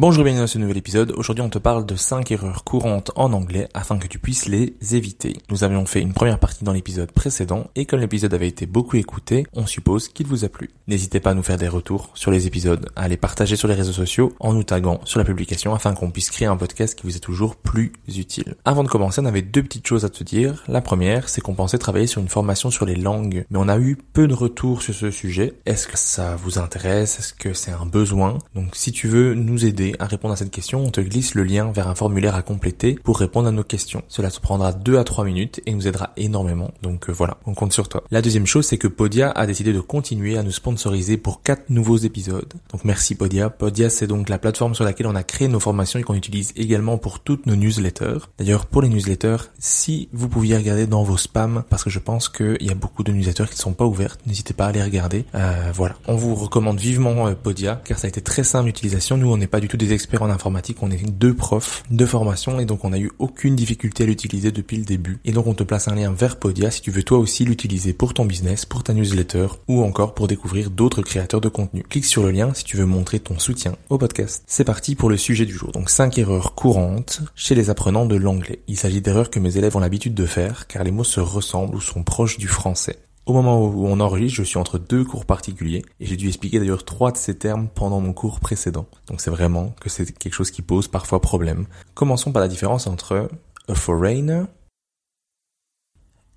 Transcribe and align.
Bonjour 0.00 0.20
et 0.20 0.24
bienvenue 0.26 0.42
dans 0.42 0.46
ce 0.46 0.58
nouvel 0.58 0.76
épisode. 0.76 1.10
Aujourd'hui, 1.16 1.42
on 1.42 1.48
te 1.48 1.58
parle 1.58 1.84
de 1.84 1.96
5 1.96 2.30
erreurs 2.30 2.62
courantes 2.62 3.10
en 3.16 3.32
anglais 3.32 3.68
afin 3.74 3.98
que 3.98 4.06
tu 4.06 4.20
puisses 4.20 4.46
les 4.46 4.76
éviter. 4.92 5.36
Nous 5.50 5.64
avions 5.64 5.86
fait 5.86 6.00
une 6.00 6.12
première 6.12 6.38
partie 6.38 6.62
dans 6.62 6.72
l'épisode 6.72 7.10
précédent 7.10 7.66
et 7.74 7.84
comme 7.84 7.98
l'épisode 7.98 8.32
avait 8.32 8.46
été 8.46 8.64
beaucoup 8.66 8.94
écouté, 8.94 9.44
on 9.54 9.66
suppose 9.66 10.06
qu'il 10.06 10.28
vous 10.28 10.44
a 10.44 10.48
plu. 10.48 10.70
N'hésitez 10.86 11.18
pas 11.18 11.30
à 11.30 11.34
nous 11.34 11.42
faire 11.42 11.56
des 11.56 11.66
retours 11.66 12.12
sur 12.14 12.30
les 12.30 12.46
épisodes, 12.46 12.88
à 12.94 13.08
les 13.08 13.16
partager 13.16 13.56
sur 13.56 13.66
les 13.66 13.74
réseaux 13.74 13.92
sociaux 13.92 14.32
en 14.38 14.52
nous 14.52 14.62
taguant 14.62 15.00
sur 15.02 15.18
la 15.18 15.24
publication 15.24 15.74
afin 15.74 15.94
qu'on 15.94 16.12
puisse 16.12 16.30
créer 16.30 16.46
un 16.46 16.56
podcast 16.56 16.96
qui 16.96 17.02
vous 17.02 17.16
est 17.16 17.18
toujours 17.18 17.56
plus 17.56 17.92
utile. 18.06 18.54
Avant 18.64 18.84
de 18.84 18.88
commencer, 18.88 19.20
on 19.20 19.26
avait 19.26 19.42
deux 19.42 19.64
petites 19.64 19.88
choses 19.88 20.04
à 20.04 20.10
te 20.10 20.22
dire. 20.22 20.62
La 20.68 20.80
première, 20.80 21.28
c'est 21.28 21.40
qu'on 21.40 21.56
pensait 21.56 21.76
travailler 21.76 22.06
sur 22.06 22.22
une 22.22 22.28
formation 22.28 22.70
sur 22.70 22.86
les 22.86 22.94
langues, 22.94 23.44
mais 23.50 23.58
on 23.58 23.68
a 23.68 23.80
eu 23.80 23.96
peu 24.12 24.28
de 24.28 24.34
retours 24.34 24.80
sur 24.80 24.94
ce 24.94 25.10
sujet. 25.10 25.54
Est-ce 25.66 25.88
que 25.88 25.98
ça 25.98 26.36
vous 26.36 26.60
intéresse? 26.60 27.18
Est-ce 27.18 27.34
que 27.34 27.52
c'est 27.52 27.72
un 27.72 27.84
besoin? 27.84 28.38
Donc 28.54 28.76
si 28.76 28.92
tu 28.92 29.08
veux 29.08 29.34
nous 29.34 29.66
aider 29.66 29.87
à 29.98 30.06
répondre 30.06 30.34
à 30.34 30.36
cette 30.36 30.50
question, 30.50 30.84
on 30.84 30.90
te 30.90 31.00
glisse 31.00 31.34
le 31.34 31.44
lien 31.44 31.70
vers 31.72 31.88
un 31.88 31.94
formulaire 31.94 32.34
à 32.34 32.42
compléter 32.42 32.94
pour 32.94 33.18
répondre 33.18 33.48
à 33.48 33.52
nos 33.52 33.64
questions. 33.64 34.02
Cela 34.08 34.30
te 34.30 34.40
prendra 34.40 34.72
2 34.72 34.98
à 34.98 35.04
3 35.04 35.24
minutes 35.24 35.60
et 35.66 35.72
nous 35.72 35.86
aidera 35.86 36.10
énormément. 36.16 36.70
Donc 36.82 37.08
euh, 37.08 37.12
voilà, 37.12 37.38
on 37.46 37.54
compte 37.54 37.72
sur 37.72 37.88
toi. 37.88 38.04
La 38.10 38.22
deuxième 38.22 38.46
chose, 38.46 38.66
c'est 38.66 38.78
que 38.78 38.88
Podia 38.88 39.30
a 39.30 39.46
décidé 39.46 39.72
de 39.72 39.80
continuer 39.80 40.38
à 40.38 40.42
nous 40.42 40.52
sponsoriser 40.52 41.16
pour 41.16 41.42
4 41.42 41.70
nouveaux 41.70 41.96
épisodes. 41.96 42.52
Donc 42.72 42.84
merci 42.84 43.14
Podia. 43.14 43.50
Podia, 43.50 43.90
c'est 43.90 44.06
donc 44.06 44.28
la 44.28 44.38
plateforme 44.38 44.74
sur 44.74 44.84
laquelle 44.84 45.06
on 45.06 45.14
a 45.14 45.22
créé 45.22 45.48
nos 45.48 45.60
formations 45.60 45.98
et 45.98 46.02
qu'on 46.02 46.14
utilise 46.14 46.52
également 46.56 46.98
pour 46.98 47.20
toutes 47.20 47.46
nos 47.46 47.56
newsletters. 47.56 48.18
D'ailleurs, 48.38 48.66
pour 48.66 48.82
les 48.82 48.88
newsletters, 48.88 49.50
si 49.58 50.08
vous 50.12 50.28
pouviez 50.28 50.56
regarder 50.56 50.86
dans 50.86 51.02
vos 51.02 51.16
spams, 51.16 51.64
parce 51.70 51.84
que 51.84 51.90
je 51.90 51.98
pense 51.98 52.28
qu'il 52.28 52.62
y 52.62 52.70
a 52.70 52.74
beaucoup 52.74 53.02
de 53.02 53.12
newsletters 53.12 53.46
qui 53.46 53.54
ne 53.54 53.60
sont 53.60 53.72
pas 53.72 53.86
ouvertes, 53.86 54.20
n'hésitez 54.26 54.54
pas 54.54 54.66
à 54.66 54.72
les 54.72 54.82
regarder. 54.82 55.24
Euh, 55.34 55.70
voilà, 55.74 55.94
on 56.06 56.16
vous 56.16 56.34
recommande 56.34 56.78
vivement 56.78 57.26
euh, 57.26 57.34
Podia, 57.34 57.80
car 57.84 57.98
ça 57.98 58.06
a 58.06 58.08
été 58.08 58.20
très 58.20 58.44
simple 58.44 58.66
d'utilisation. 58.66 59.16
Nous, 59.16 59.30
on 59.30 59.36
n'est 59.36 59.46
pas 59.46 59.60
du 59.60 59.68
tout 59.68 59.76
des 59.78 59.92
experts 59.92 60.22
en 60.22 60.30
informatique, 60.30 60.82
on 60.82 60.90
est 60.90 61.02
deux 61.10 61.34
profs 61.34 61.82
de 61.90 62.04
formation 62.04 62.60
et 62.60 62.66
donc 62.66 62.84
on 62.84 62.90
n'a 62.90 62.98
eu 62.98 63.10
aucune 63.18 63.56
difficulté 63.56 64.02
à 64.02 64.06
l'utiliser 64.06 64.52
depuis 64.52 64.76
le 64.76 64.84
début. 64.84 65.18
Et 65.24 65.32
donc 65.32 65.46
on 65.46 65.54
te 65.54 65.62
place 65.62 65.88
un 65.88 65.94
lien 65.94 66.12
vers 66.12 66.36
Podia 66.36 66.70
si 66.70 66.82
tu 66.82 66.90
veux 66.90 67.02
toi 67.02 67.18
aussi 67.18 67.44
l'utiliser 67.44 67.92
pour 67.92 68.12
ton 68.12 68.26
business, 68.26 68.66
pour 68.66 68.82
ta 68.82 68.92
newsletter 68.92 69.46
ou 69.68 69.82
encore 69.82 70.14
pour 70.14 70.28
découvrir 70.28 70.70
d'autres 70.70 71.02
créateurs 71.02 71.40
de 71.40 71.48
contenu. 71.48 71.82
Clique 71.82 72.04
sur 72.04 72.22
le 72.22 72.30
lien 72.30 72.52
si 72.52 72.64
tu 72.64 72.76
veux 72.76 72.84
montrer 72.84 73.20
ton 73.20 73.38
soutien 73.38 73.76
au 73.88 73.96
podcast. 73.96 74.42
C'est 74.46 74.64
parti 74.64 74.94
pour 74.94 75.08
le 75.08 75.16
sujet 75.16 75.46
du 75.46 75.54
jour. 75.54 75.72
Donc 75.72 75.88
5 75.88 76.18
erreurs 76.18 76.54
courantes 76.54 77.22
chez 77.34 77.54
les 77.54 77.70
apprenants 77.70 78.06
de 78.06 78.16
l'anglais. 78.16 78.60
Il 78.68 78.76
s'agit 78.76 79.00
d'erreurs 79.00 79.30
que 79.30 79.40
mes 79.40 79.56
élèves 79.56 79.76
ont 79.76 79.80
l'habitude 79.80 80.14
de 80.14 80.26
faire 80.26 80.66
car 80.66 80.84
les 80.84 80.90
mots 80.90 81.04
se 81.04 81.20
ressemblent 81.20 81.76
ou 81.76 81.80
sont 81.80 82.02
proches 82.02 82.38
du 82.38 82.48
français. 82.48 82.98
Au 83.28 83.34
moment 83.34 83.62
où 83.62 83.86
on 83.86 84.00
enregistre, 84.00 84.38
je 84.38 84.42
suis 84.42 84.56
entre 84.56 84.78
deux 84.78 85.04
cours 85.04 85.26
particuliers 85.26 85.84
et 86.00 86.06
j'ai 86.06 86.16
dû 86.16 86.28
expliquer 86.28 86.60
d'ailleurs 86.60 86.86
trois 86.86 87.12
de 87.12 87.18
ces 87.18 87.36
termes 87.36 87.68
pendant 87.68 88.00
mon 88.00 88.14
cours 88.14 88.40
précédent. 88.40 88.86
Donc 89.06 89.20
c'est 89.20 89.30
vraiment 89.30 89.72
que 89.82 89.90
c'est 89.90 90.10
quelque 90.16 90.32
chose 90.32 90.50
qui 90.50 90.62
pose 90.62 90.88
parfois 90.88 91.20
problème. 91.20 91.66
Commençons 91.92 92.32
par 92.32 92.40
la 92.40 92.48
différence 92.48 92.86
entre 92.86 93.28
a 93.68 93.74
foreigner 93.74 94.44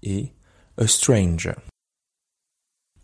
et 0.04 0.34
a 0.78 0.86
stranger. 0.86 1.54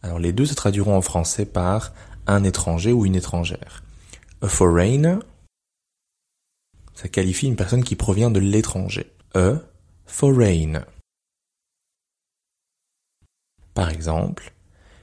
Alors 0.02 0.20
les 0.20 0.34
deux 0.34 0.46
se 0.46 0.54
traduiront 0.54 0.98
en 0.98 1.02
français 1.02 1.46
par 1.46 1.94
un 2.26 2.44
étranger 2.44 2.92
ou 2.92 3.06
une 3.06 3.16
étrangère. 3.16 3.86
A 4.42 4.50
foreigner, 4.50 5.16
ça 6.94 7.08
qualifie 7.08 7.48
une 7.48 7.56
personne 7.56 7.86
qui 7.86 7.96
provient 7.96 8.32
de 8.32 8.42
l'étranger. 8.42 9.10
A 9.34 9.62
foreigner. 10.06 10.82
Par 13.78 13.92
exemple, 13.92 14.50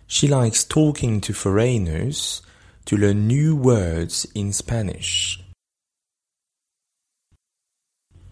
She 0.09 0.27
likes 0.27 0.65
talking 0.65 1.21
to 1.21 1.33
foreigners 1.33 2.43
to 2.87 2.97
learn 2.97 3.29
new 3.29 3.55
words 3.55 4.27
in 4.35 4.53
Spanish. 4.53 5.39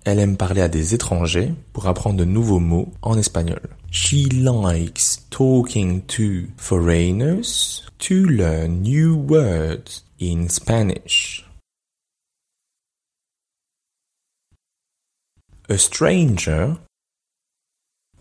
Elle 0.05 0.19
aime 0.19 0.37
parler 0.37 0.63
à 0.63 0.69
des 0.69 0.95
étrangers 0.95 1.55
pour 1.73 1.87
apprendre 1.87 2.17
de 2.17 2.25
nouveaux 2.25 2.59
mots 2.59 2.93
en 3.03 3.17
espagnol. 3.17 3.61
She 3.93 4.27
likes 4.33 5.25
talking 5.31 6.03
to 6.09 6.49
foreigners 6.57 7.85
to 8.01 8.27
learn 8.27 8.83
new 8.83 9.15
words 9.15 10.03
in 10.21 10.49
Spanish. 10.49 11.47
A 15.69 15.79
stranger 15.79 16.79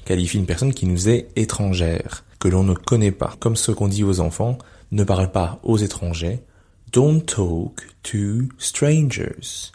qualifie 0.06 0.38
une 0.38 0.45
personne 0.45 0.73
qui 0.73 0.85
nous 0.85 1.09
est 1.09 1.29
étrangère, 1.35 2.23
que 2.39 2.47
l'on 2.47 2.63
ne 2.63 2.73
connaît 2.73 3.12
pas. 3.12 3.35
Comme 3.39 3.56
ce 3.56 3.72
qu'on 3.72 3.88
dit 3.88 4.03
aux 4.03 4.19
enfants, 4.19 4.57
ne 4.92 5.03
parle 5.03 5.31
pas 5.31 5.59
aux 5.63 5.77
étrangers. 5.77 6.44
Don't 6.92 7.21
talk 7.25 7.88
to 8.03 8.50
strangers. 8.57 9.71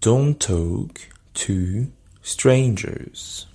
Don't 0.00 0.34
talk 0.34 1.10
to 1.34 1.86
strangers. 2.22 3.48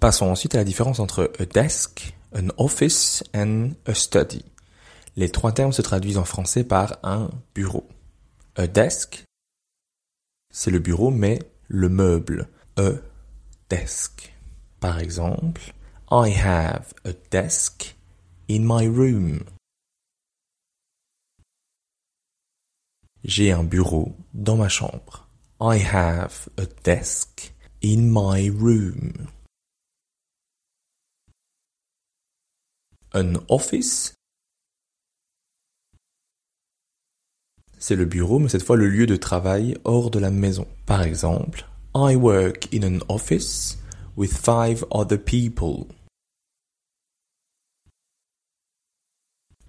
Passons 0.00 0.26
ensuite 0.26 0.56
à 0.56 0.58
la 0.58 0.64
différence 0.64 0.98
entre 0.98 1.30
a 1.38 1.44
desk, 1.46 2.14
an 2.34 2.48
office 2.58 3.22
and 3.34 3.70
a 3.86 3.94
study. 3.94 4.44
Les 5.14 5.30
trois 5.30 5.52
termes 5.52 5.72
se 5.72 5.82
traduisent 5.82 6.18
en 6.18 6.24
français 6.24 6.64
par 6.64 6.98
un 7.04 7.30
bureau. 7.54 7.86
A 8.54 8.66
desk, 8.66 9.24
c'est 10.50 10.70
le 10.70 10.78
bureau, 10.78 11.10
mais 11.10 11.38
le 11.68 11.88
meuble. 11.88 12.50
A 12.76 12.90
desk. 13.70 14.30
Par 14.78 14.98
exemple, 14.98 15.72
I 16.10 16.28
have 16.36 16.92
a 17.06 17.14
desk 17.30 17.94
in 18.50 18.60
my 18.60 18.86
room. 18.86 19.44
J'ai 23.24 23.52
un 23.52 23.64
bureau 23.64 24.14
dans 24.34 24.58
ma 24.58 24.68
chambre. 24.68 25.26
I 25.58 25.78
have 25.78 26.50
a 26.58 26.66
desk 26.84 27.54
in 27.82 28.10
my 28.10 28.50
room. 28.50 29.28
An 33.14 33.36
office. 33.48 34.12
C'est 37.84 37.96
le 37.96 38.04
bureau, 38.04 38.38
mais 38.38 38.48
cette 38.48 38.62
fois 38.62 38.76
le 38.76 38.88
lieu 38.88 39.06
de 39.06 39.16
travail 39.16 39.76
hors 39.82 40.12
de 40.12 40.20
la 40.20 40.30
maison. 40.30 40.68
Par 40.86 41.02
exemple, 41.02 41.66
I 41.96 42.14
work 42.14 42.72
in 42.72 42.84
an 42.84 43.00
office 43.08 43.76
with 44.16 44.32
five 44.32 44.84
other 44.92 45.18
people. 45.18 45.88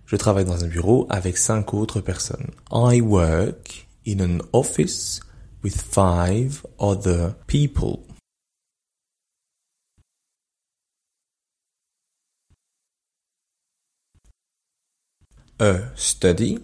Je 0.06 0.15
travaille 0.15 0.45
dans 0.45 0.63
un 0.63 0.68
bureau 0.68 1.07
avec 1.10 1.39
cinq 1.39 1.74
autres 1.74 2.01
personnes. 2.01 2.51
I 2.71 3.01
work 3.01 3.88
in 4.06 4.19
an 4.19 4.44
office 4.54 5.19
with 5.63 5.81
five 5.81 6.63
other 6.77 7.33
people. 7.48 8.01
A 15.60 15.80
study 15.95 16.60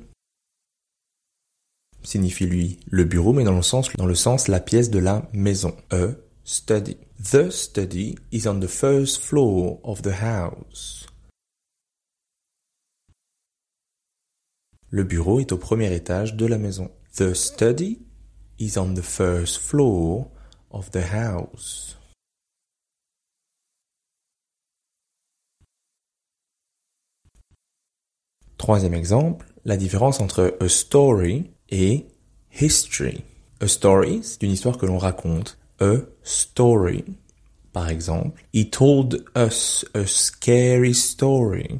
signifie 2.03 2.45
lui 2.45 2.79
le 2.89 3.03
bureau, 3.03 3.33
mais 3.33 3.43
dans 3.43 3.55
le 3.55 3.61
sens, 3.61 3.91
dans 3.95 4.05
le 4.05 4.15
sens 4.15 4.47
la 4.47 4.59
pièce 4.59 4.89
de 4.89 4.99
la 4.99 5.27
maison. 5.33 5.75
A 5.91 6.09
study. 6.43 6.97
The 7.21 7.49
study 7.49 8.17
is 8.31 8.47
on 8.47 8.59
the 8.59 8.67
first 8.67 9.21
floor 9.21 9.79
of 9.83 10.01
the 10.01 10.21
house. 10.21 11.05
Le 14.89 15.03
bureau 15.03 15.39
est 15.39 15.51
au 15.51 15.57
premier 15.57 15.93
étage 15.93 16.35
de 16.35 16.45
la 16.45 16.57
maison. 16.57 16.89
The 17.15 17.33
study 17.33 17.99
is 18.57 18.77
on 18.77 18.95
the 18.95 19.03
first 19.03 19.57
floor 19.59 20.31
of 20.71 20.89
the 20.91 21.03
house. 21.13 21.97
Troisième 28.57 28.93
exemple, 28.93 29.45
la 29.65 29.77
différence 29.77 30.19
entre 30.19 30.57
a 30.59 30.67
story 30.67 31.51
et 31.71 32.05
history. 32.59 33.23
A 33.61 33.67
story, 33.67 34.21
c'est 34.23 34.43
une 34.43 34.51
histoire 34.51 34.77
que 34.77 34.85
l'on 34.85 34.97
raconte. 34.97 35.57
A 35.79 35.97
story. 36.23 37.03
Par 37.73 37.89
exemple, 37.89 38.41
he 38.53 38.69
told 38.69 39.25
us 39.35 39.85
a 39.93 40.05
scary 40.05 40.93
story. 40.93 41.79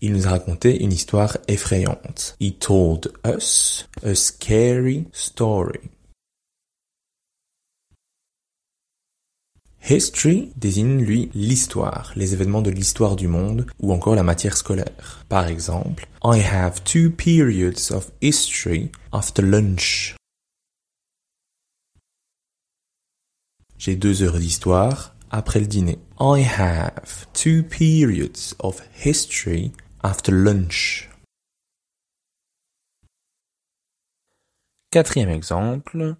Il 0.00 0.12
nous 0.12 0.26
a 0.26 0.30
raconté 0.30 0.82
une 0.82 0.92
histoire 0.92 1.36
effrayante. 1.46 2.36
He 2.40 2.52
told 2.52 3.12
us 3.24 3.86
a 4.02 4.14
scary 4.14 5.06
story. 5.12 5.90
History 9.88 10.52
désigne, 10.56 11.02
lui, 11.02 11.30
l'histoire, 11.34 12.12
les 12.14 12.34
événements 12.34 12.62
de 12.62 12.70
l'histoire 12.70 13.16
du 13.16 13.28
monde 13.28 13.66
ou 13.80 13.92
encore 13.92 14.14
la 14.14 14.22
matière 14.22 14.56
scolaire. 14.56 15.24
Par 15.28 15.48
exemple, 15.48 16.06
I 16.22 16.40
have 16.40 16.84
two 16.84 17.10
periods 17.10 17.90
of 17.90 18.12
history 18.20 18.92
after 19.10 19.42
lunch. 19.42 20.14
J'ai 23.78 23.96
deux 23.96 24.22
heures 24.22 24.38
d'histoire 24.38 25.14
après 25.30 25.58
le 25.58 25.66
dîner. 25.66 25.98
I 26.20 26.44
have 26.44 27.26
two 27.32 27.62
periods 27.62 28.54
of 28.58 28.82
history 29.02 29.72
after 30.02 30.30
lunch. 30.30 31.08
Quatrième 34.90 35.30
exemple, 35.30 36.16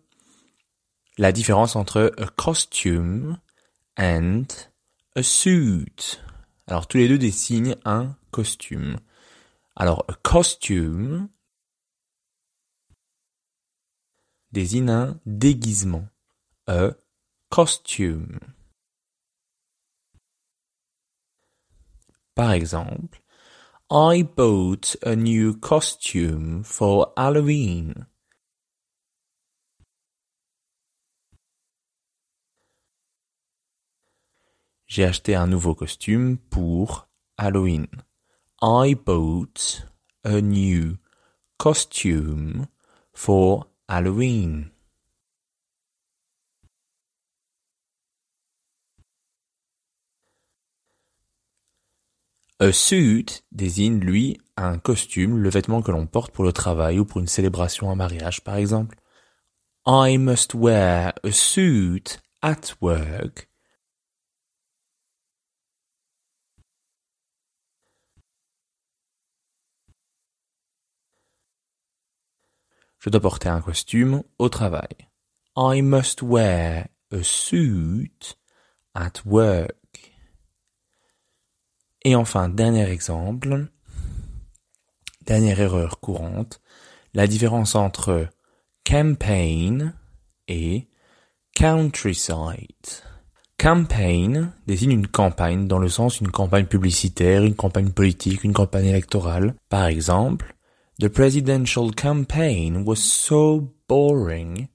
la 1.19 1.33
différence 1.33 1.77
entre 1.77 2.15
a 2.17 2.27
costume 2.29 3.37
and 3.97 4.47
a 5.17 5.23
suit. 5.23 6.21
Alors 6.67 6.87
tous 6.87 6.99
les 6.99 7.09
deux 7.09 7.19
désignent 7.19 7.77
un 7.85 8.17
costume. 8.31 8.97
Alors 9.77 10.05
a 10.09 10.15
costume 10.15 11.29
désigne 14.53 14.91
un 14.91 15.21
déguisement. 15.27 16.09
A 16.67 16.91
costume. 17.49 18.39
Par 22.35 22.53
exemple, 22.53 23.21
I 23.91 24.23
bought 24.23 24.97
a 25.03 25.17
new 25.17 25.55
costume 25.55 26.63
for 26.63 27.13
Halloween. 27.17 28.07
J'ai 34.91 35.05
acheté 35.05 35.37
un 35.37 35.47
nouveau 35.47 35.77
costume 35.77 36.37
pour 36.37 37.09
Halloween. 37.39 37.87
I 38.61 38.97
bought 38.97 39.87
a 40.25 40.41
new 40.41 40.97
costume 41.59 42.67
for 43.13 43.69
Halloween. 43.89 44.73
A 52.59 52.73
suit 52.73 53.45
désigne, 53.53 54.01
lui, 54.01 54.41
un 54.57 54.81
costume, 54.81 55.39
le 55.39 55.51
vêtement 55.51 55.83
que 55.83 55.93
l'on 55.93 56.09
porte 56.09 56.33
pour 56.33 56.43
le 56.43 56.53
travail 56.53 56.99
ou 56.99 57.05
pour 57.05 57.21
une 57.21 57.29
célébration, 57.29 57.93
un 57.93 57.95
mariage, 57.95 58.43
par 58.43 58.57
exemple. 58.57 58.99
I 59.87 60.19
must 60.19 60.53
wear 60.53 61.15
a 61.23 61.31
suit 61.31 62.19
at 62.43 62.75
work. 62.81 63.50
Je 73.01 73.09
dois 73.09 73.21
porter 73.21 73.49
un 73.49 73.63
costume 73.63 74.23
au 74.39 74.51
travail. 74.51 75.09
I 75.57 75.81
must 75.81 76.23
wear 76.23 76.89
a 77.11 77.23
suit 77.23 78.37
at 78.95 79.25
work. 79.25 79.75
Et 82.03 82.15
enfin, 82.15 82.49
dernier 82.49 82.89
exemple, 82.91 83.69
dernière 85.27 85.61
erreur 85.61 86.01
courante, 86.01 86.61
la 87.15 87.27
différence 87.27 87.75
entre 87.75 88.29
campaign 88.85 89.95
et 90.49 90.89
countryside. 91.57 92.67
Campaign 93.59 94.53
désigne 94.67 94.93
une 94.93 95.07
campagne 95.07 95.67
dans 95.67 95.79
le 95.79 95.89
sens 95.89 96.21
une 96.21 96.31
campagne 96.31 96.67
publicitaire, 96.67 97.45
une 97.45 97.55
campagne 97.55 97.91
politique, 97.91 98.45
une 98.45 98.55
campagne 98.55 98.87
électorale. 98.87 99.55
Par 99.69 99.87
exemple, 99.87 100.55
The 101.01 101.09
presidential 101.09 101.93
campaign 101.93 102.85
was 102.85 103.03
so 103.03 103.73
boring. 103.89 104.69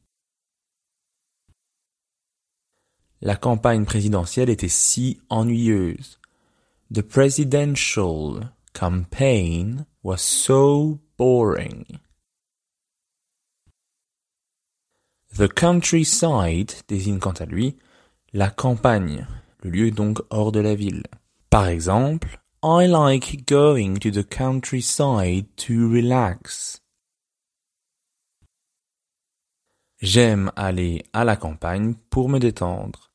La 3.21 3.35
campagne 3.35 3.85
présidentielle 3.85 4.49
était 4.49 4.67
si 4.67 5.19
ennuyeuse. 5.29 6.17
The 6.89 7.03
presidential 7.03 8.49
campaign 8.73 9.85
was 10.01 10.19
so 10.23 10.99
boring. 11.15 11.99
The 15.37 15.47
countryside 15.47 16.73
désigne 16.87 17.19
quant 17.19 17.39
à 17.39 17.45
lui 17.45 17.77
la 18.33 18.49
campagne, 18.49 19.27
le 19.61 19.69
lieu 19.69 19.91
donc 19.91 20.21
hors 20.31 20.51
de 20.51 20.59
la 20.59 20.73
ville. 20.73 21.03
Par 21.51 21.67
exemple, 21.67 22.39
I 22.65 22.87
like 22.87 23.45
going 23.45 23.97
to 23.97 24.09
the 24.09 24.23
countryside 24.23 25.45
to 25.57 25.87
relax. 25.87 26.81
J'aime 30.01 30.51
aller 30.55 31.03
à 31.13 31.23
la 31.23 31.35
campagne 31.35 31.93
pour 32.09 32.27
me 32.27 32.39
détendre. 32.39 33.11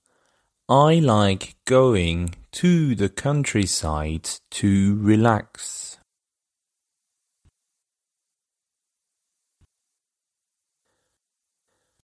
I 0.68 1.00
like 1.00 1.56
going 1.66 2.28
to 2.52 2.94
the 2.94 3.08
countryside 3.08 4.28
to 4.50 4.96
relax. 5.04 5.98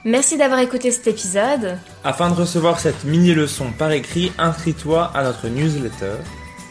Merci 0.04 0.38
d'avoir 0.38 0.62
écouté 0.62 0.90
cet 0.90 1.06
épisode. 1.06 1.78
Afin 2.04 2.32
de 2.32 2.36
recevoir 2.36 2.80
cette 2.80 3.04
mini-leçon 3.04 3.72
par 3.78 3.92
écrit, 3.92 4.32
inscris-toi 4.40 5.12
à 5.14 5.24
notre 5.24 5.48
newsletter. 5.48 6.16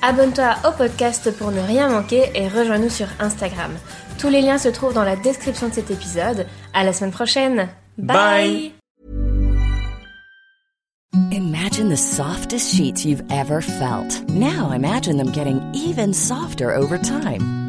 Abonne-toi 0.06 0.56
au 0.68 0.72
podcast 0.72 1.30
pour 1.38 1.50
ne 1.50 1.62
rien 1.62 1.88
manquer 1.88 2.30
et 2.34 2.46
rejoins-nous 2.46 2.90
sur 2.90 3.06
Instagram. 3.20 3.72
Tous 4.18 4.28
les 4.28 4.42
liens 4.42 4.58
se 4.58 4.68
trouvent 4.68 4.92
dans 4.92 5.02
la 5.02 5.16
description 5.16 5.70
de 5.70 5.72
cet 5.72 5.90
épisode. 5.90 6.46
À 6.74 6.84
la 6.84 6.92
semaine 6.92 7.10
prochaine. 7.10 7.70
Bye. 7.96 8.72
Imagine 11.32 11.88
the 11.88 11.96
softest 11.96 12.74
sheets 12.74 13.06
you've 13.06 13.24
ever 13.30 13.62
felt. 13.62 14.22
Now 14.28 14.72
imagine 14.72 15.16
them 15.16 15.32
getting 15.32 15.62
even 15.72 16.12
softer 16.12 16.70
over 16.70 16.98
time. 16.98 17.63